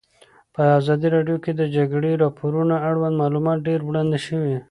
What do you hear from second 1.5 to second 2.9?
د د جګړې راپورونه